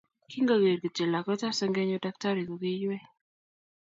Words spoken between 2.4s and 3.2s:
koki iywei